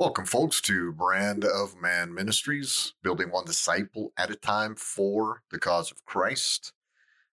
[0.00, 5.58] Welcome, folks, to Brand of Man Ministries, building one disciple at a time for the
[5.58, 6.72] cause of Christ,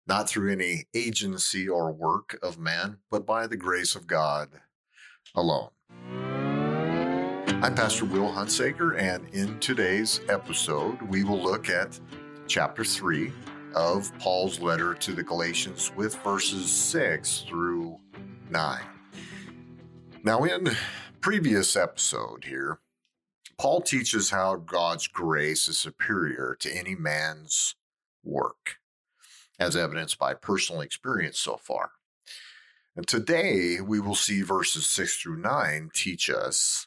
[0.08, 4.48] not through any agency or work of man, but by the grace of God
[5.36, 5.68] alone.
[7.62, 12.00] I'm Pastor Will Hunsaker, and in today's episode, we will look at
[12.48, 13.30] chapter 3
[13.76, 17.96] of Paul's letter to the Galatians with verses 6 through
[18.50, 18.80] 9.
[20.24, 20.68] Now, in
[21.26, 22.78] previous episode here,
[23.58, 27.74] Paul teaches how God's grace is superior to any man's
[28.22, 28.76] work,
[29.58, 31.90] as evidenced by personal experience so far.
[32.94, 36.86] And today we will see verses 6 through 9 teach us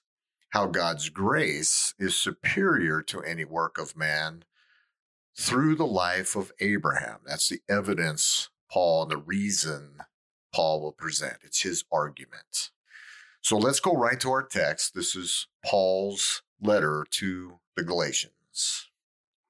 [0.52, 4.46] how God's grace is superior to any work of man
[5.38, 7.18] through the life of Abraham.
[7.26, 9.98] That's the evidence Paul and the reason
[10.56, 11.40] Paul will present.
[11.44, 12.72] It's his argument.
[13.50, 14.94] So let's go right to our text.
[14.94, 18.92] This is Paul's letter to the Galatians,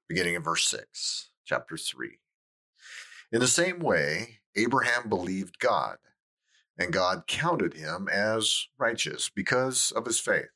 [0.08, 2.12] beginning in verse 6, chapter 3.
[3.34, 5.98] In the same way, Abraham believed God,
[6.78, 10.54] and God counted him as righteous because of his faith.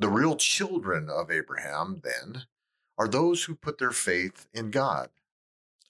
[0.00, 2.46] The real children of Abraham, then,
[2.98, 5.10] are those who put their faith in God.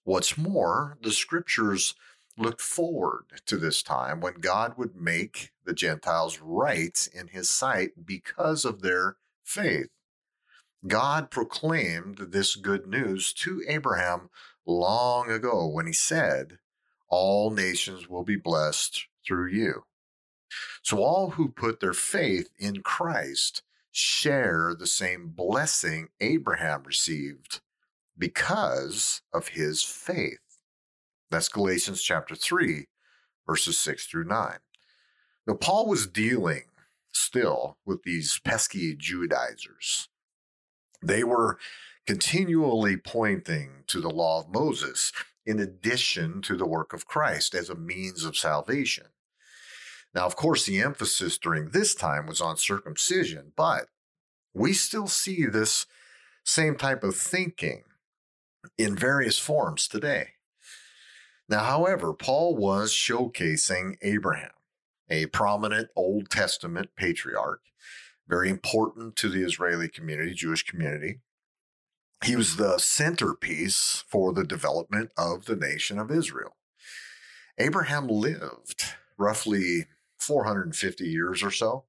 [0.05, 1.95] What's more, the scriptures
[2.37, 8.07] looked forward to this time when God would make the Gentiles right in his sight
[8.07, 9.89] because of their faith.
[10.87, 14.31] God proclaimed this good news to Abraham
[14.65, 16.59] long ago when he said,
[17.09, 19.85] All nations will be blessed through you.
[20.83, 27.61] So all who put their faith in Christ share the same blessing Abraham received
[28.17, 30.50] because of his faith.
[31.31, 32.87] That's Galatians chapter 3,
[33.47, 34.59] verses 6 through 9.
[35.47, 36.65] Now, Paul was dealing
[37.13, 40.09] still with these pesky Judaizers.
[41.03, 41.59] They were
[42.07, 45.13] continually pointing to the law of Moses
[45.47, 49.07] in addition to the work of Christ as a means of salvation.
[50.15, 53.87] Now, of course, the emphasis during this time was on circumcision, but
[54.53, 55.87] we still see this
[56.45, 57.85] same type of thinking
[58.77, 60.31] in various forms today.
[61.51, 64.53] Now, however, Paul was showcasing Abraham,
[65.09, 67.63] a prominent Old Testament patriarch,
[68.29, 71.19] very important to the Israeli community, Jewish community.
[72.25, 76.55] He was the centerpiece for the development of the nation of Israel.
[77.59, 78.85] Abraham lived
[79.19, 79.87] roughly
[80.19, 81.87] 450 years or so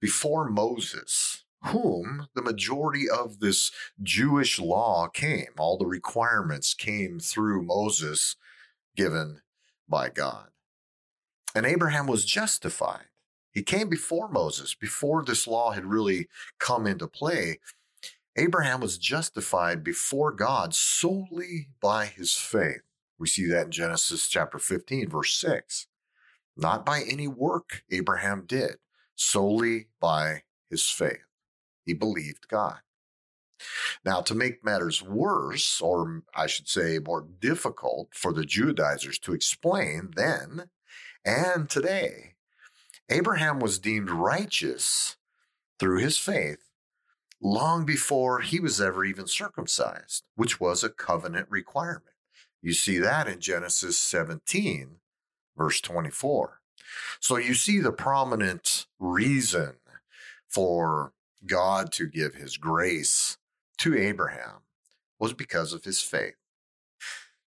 [0.00, 3.70] before Moses, whom the majority of this
[4.02, 5.48] Jewish law came.
[5.58, 8.36] All the requirements came through Moses
[8.96, 9.40] given
[9.88, 10.48] by God.
[11.54, 13.06] And Abraham was justified.
[13.52, 17.60] He came before Moses, before this law had really come into play.
[18.36, 22.82] Abraham was justified before God solely by his faith.
[23.18, 25.86] We see that in Genesis chapter 15, verse 6.
[26.56, 28.76] Not by any work Abraham did,
[29.14, 31.24] solely by his faith.
[31.84, 32.80] He believed God.
[34.04, 39.32] Now, to make matters worse, or I should say more difficult for the Judaizers to
[39.32, 40.70] explain then
[41.26, 42.34] and today,
[43.10, 45.16] Abraham was deemed righteous
[45.80, 46.70] through his faith
[47.42, 52.14] long before he was ever even circumcised, which was a covenant requirement.
[52.62, 54.98] You see that in Genesis 17,
[55.56, 56.60] verse 24.
[57.18, 59.74] So you see the prominent reason
[60.48, 61.12] for
[61.44, 63.36] God to give his grace
[63.78, 64.62] to Abraham
[65.18, 66.36] was because of his faith.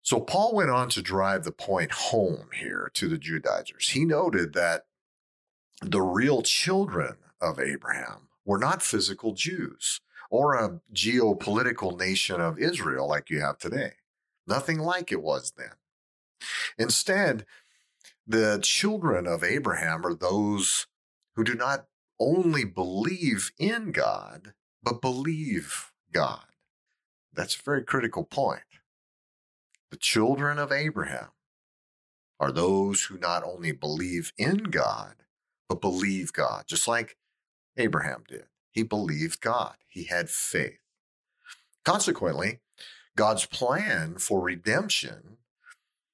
[0.02, 3.90] So Paul went on to drive the point home here to the Judaizers.
[3.90, 4.86] He noted that
[5.82, 13.08] the real children of Abraham were not physical Jews or a geopolitical nation of Israel
[13.08, 13.94] like you have today.
[14.48, 15.74] Nothing like it was then.
[16.78, 17.46] Instead,
[18.26, 20.88] the children of Abraham are those
[21.36, 21.86] who do not
[22.20, 24.54] only believe in God,
[24.84, 26.46] but believe God.
[27.34, 28.62] That's a very critical point.
[29.92, 31.30] The children of Abraham
[32.40, 35.16] are those who not only believe in God,
[35.68, 37.18] but believe God, just like
[37.78, 38.46] Abraham did.
[38.72, 40.80] He believed God, he had faith.
[41.84, 42.60] Consequently,
[43.16, 45.38] God's plan for redemption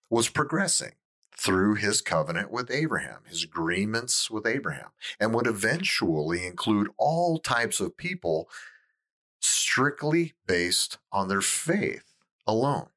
[0.10, 0.94] was progressing
[1.38, 4.90] through his covenant with Abraham, his agreements with Abraham,
[5.20, 8.50] and would eventually include all types of people
[9.40, 12.14] strictly based on their faith
[12.48, 12.88] alone.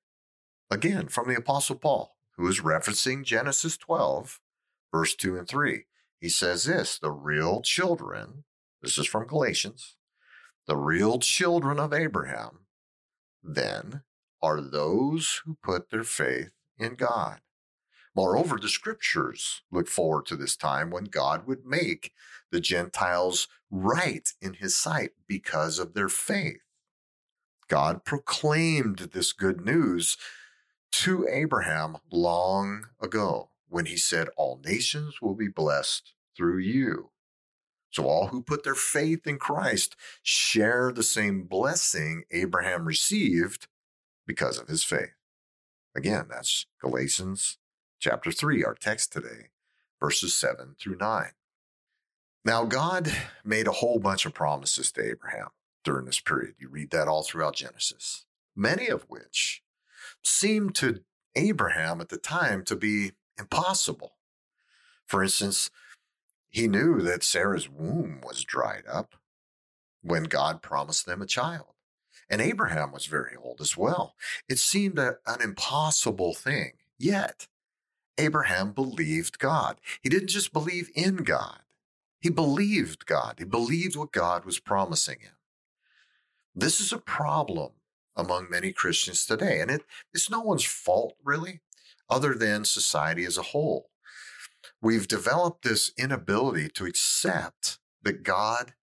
[0.71, 4.41] Again, from the Apostle Paul, who is referencing Genesis 12,
[4.93, 5.85] verse 2 and 3.
[6.21, 8.45] He says this the real children
[8.81, 9.97] this is from Galatians,
[10.67, 12.67] the real children of Abraham,
[13.43, 14.03] then,
[14.41, 17.41] are those who put their faith in God.
[18.19, 22.13] Moreover, the scriptures look forward to this time when God would make
[22.51, 26.59] the Gentiles right in his sight because of their faith.
[27.69, 30.17] God proclaimed this good news
[30.95, 37.11] to Abraham long ago when he said, All nations will be blessed through you.
[37.91, 39.95] So all who put their faith in Christ
[40.25, 43.69] share the same blessing Abraham received
[44.27, 45.15] because of his faith.
[45.95, 47.59] Again, that's Galatians
[47.99, 49.51] chapter 3, our text today,
[50.01, 51.27] verses 7 through 9.
[52.45, 53.13] Now, God
[53.45, 55.49] made a whole bunch of promises to Abraham
[55.85, 56.55] during this period.
[56.59, 58.25] You read that all throughout Genesis,
[58.55, 59.63] many of which
[60.25, 61.01] seemed to
[61.35, 64.17] Abraham at the time to be impossible.
[65.07, 65.71] For instance,
[66.49, 69.17] he knew that Sarah's womb was dried up
[70.03, 71.75] when God promised them a child.
[72.31, 74.15] And Abraham was very old as well.
[74.49, 76.73] It seemed a, an impossible thing.
[76.99, 77.47] Yet,
[78.19, 79.81] Abraham believed God.
[80.03, 81.61] He didn't just believe in God,
[82.21, 83.37] he believed God.
[83.39, 85.35] He believed what God was promising him.
[86.55, 87.73] This is a problem
[88.17, 89.83] among many Christians today, and it,
[90.13, 91.61] it's no one's fault, really,
[92.11, 93.91] other than society as a whole.
[94.83, 98.75] We've developed this inability to accept that God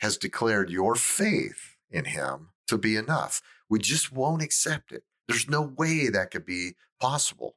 [0.00, 3.40] has declared your faith in Him to be enough.
[3.68, 5.04] We just won't accept it.
[5.26, 7.56] There's no way that could be possible.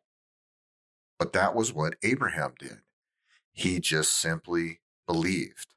[1.21, 2.79] But that was what Abraham did.
[3.53, 5.75] He just simply believed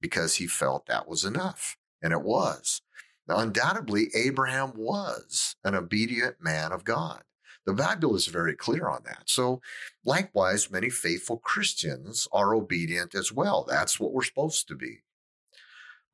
[0.00, 1.76] because he felt that was enough.
[2.00, 2.80] And it was.
[3.28, 7.24] Now, undoubtedly, Abraham was an obedient man of God.
[7.66, 9.24] The Bible is very clear on that.
[9.26, 9.60] So,
[10.02, 13.66] likewise, many faithful Christians are obedient as well.
[13.68, 15.02] That's what we're supposed to be.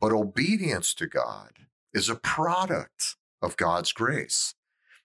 [0.00, 1.52] But obedience to God
[1.94, 4.56] is a product of God's grace,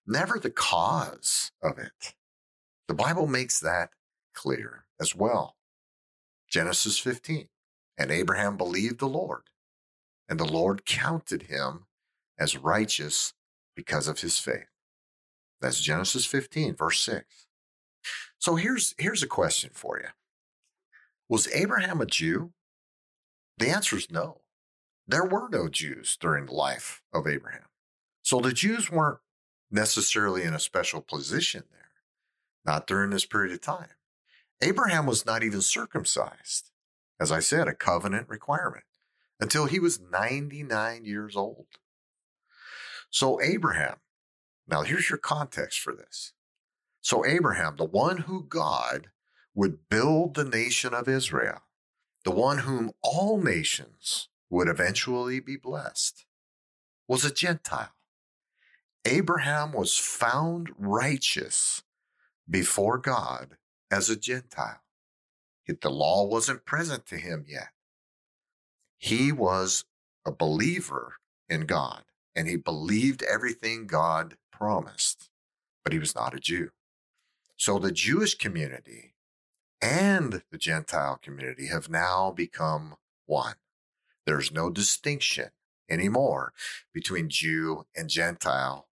[0.07, 2.15] never the cause of it.
[2.91, 3.91] The Bible makes that
[4.33, 5.55] clear as well.
[6.49, 7.47] Genesis 15.
[7.97, 9.43] And Abraham believed the Lord,
[10.27, 11.85] and the Lord counted him
[12.37, 13.31] as righteous
[13.77, 14.67] because of his faith.
[15.61, 17.47] That's Genesis 15, verse 6.
[18.37, 20.09] So here's, here's a question for you
[21.29, 22.51] Was Abraham a Jew?
[23.57, 24.41] The answer is no.
[25.07, 27.69] There were no Jews during the life of Abraham.
[28.21, 29.19] So the Jews weren't
[29.71, 31.90] necessarily in a special position there
[32.65, 33.89] not during this period of time.
[34.61, 36.69] Abraham was not even circumcised,
[37.19, 38.83] as I said, a covenant requirement,
[39.39, 41.65] until he was 99 years old.
[43.09, 43.97] So, Abraham,
[44.67, 46.33] now here's your context for this.
[47.01, 49.07] So, Abraham, the one who God
[49.55, 51.63] would build the nation of Israel,
[52.23, 56.25] the one whom all nations would eventually be blessed,
[57.07, 57.95] was a Gentile.
[59.03, 61.81] Abraham was found righteous
[62.49, 63.57] before God
[63.89, 64.81] as a Gentile.
[65.67, 67.69] yet The law wasn't present to him yet.
[68.97, 69.85] He was
[70.25, 71.15] a believer
[71.49, 72.03] in God
[72.35, 75.29] and he believed everything God promised,
[75.83, 76.71] but he was not a Jew.
[77.57, 79.15] So the Jewish community
[79.81, 82.95] and the Gentile community have now become
[83.25, 83.55] one.
[84.25, 85.49] There's no distinction
[85.89, 86.53] anymore
[86.93, 88.87] between Jew and Gentile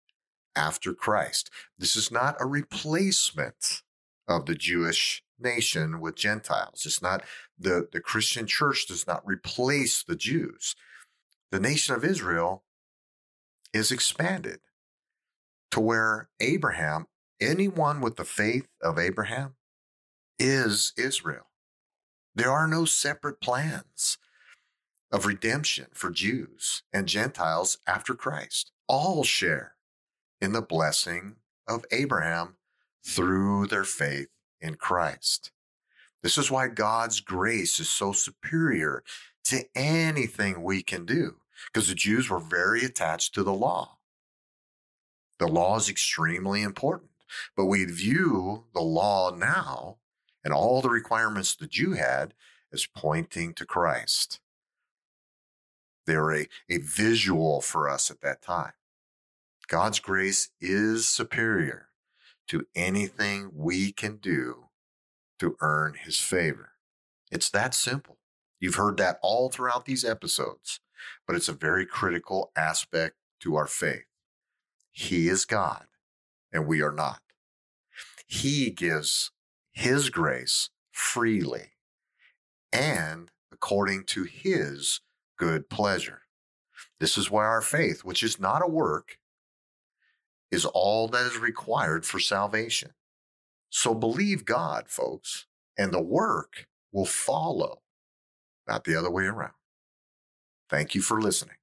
[0.60, 1.50] after Christ.
[1.80, 3.82] This is not a replacement
[4.28, 6.86] of the Jewish nation with Gentiles.
[6.86, 7.24] It's not
[7.58, 10.76] the, the Christian church does not replace the Jews.
[11.52, 12.64] The nation of Israel
[13.74, 14.60] is expanded
[15.72, 17.08] to where Abraham,
[17.40, 19.56] anyone with the faith of Abraham,
[20.38, 21.48] is Israel.
[22.36, 24.18] There are no separate plans
[25.12, 28.72] of redemption for Jews and Gentiles after Christ.
[28.88, 29.76] All share
[30.42, 31.36] in the blessing
[31.68, 32.56] of Abraham
[33.06, 34.30] through their faith
[34.62, 35.52] in Christ.
[36.22, 39.04] This is why God's grace is so superior
[39.46, 41.38] to anything we can do,
[41.72, 43.98] because the Jews were very attached to the law.
[45.40, 47.12] The law is extremely important,
[47.56, 49.98] but we view the law now
[50.44, 52.34] and all the requirements the Jew had
[52.74, 54.40] as pointing to Christ.
[56.06, 58.74] They're a, a visual for us at that time.
[59.70, 61.90] God's grace is superior
[62.48, 64.70] to anything we can do
[65.38, 66.72] to earn his favor.
[67.32, 68.18] It's that simple.
[68.60, 70.80] You've heard that all throughout these episodes,
[71.28, 74.06] but it's a very critical aspect to our faith.
[74.92, 75.86] He is God
[76.52, 77.22] and we are not.
[78.26, 79.32] He gives
[79.72, 81.74] his grace freely
[82.74, 85.02] and according to his
[85.38, 86.24] good pleasure.
[87.00, 89.20] This is why our faith, which is not a work,
[90.52, 92.92] is all that is required for salvation.
[93.70, 95.46] So believe God, folks,
[95.78, 97.82] and the work will follow,
[98.68, 99.54] not the other way around.
[100.70, 101.56] Thank you for listening.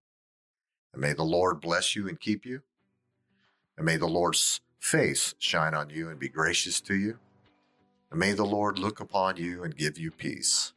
[0.93, 2.62] And may the Lord bless you and keep you.
[3.76, 7.19] And may the Lord's face shine on you and be gracious to you.
[8.11, 10.73] And may the Lord look upon you and give you peace.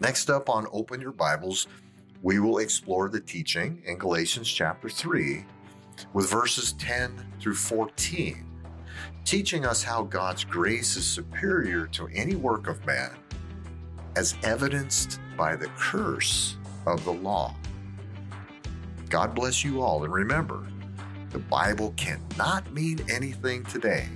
[0.00, 1.66] Next up on Open Your Bibles,
[2.22, 5.44] we will explore the teaching in Galatians chapter 3
[6.12, 8.44] with verses 10 through 14,
[9.24, 13.10] teaching us how God's grace is superior to any work of man,
[14.16, 17.54] as evidenced by the curse of the law.
[19.08, 20.66] God bless you all, and remember,
[21.30, 24.08] the Bible cannot mean anything today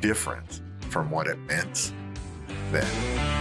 [0.00, 1.92] different from what it meant
[2.70, 3.33] then.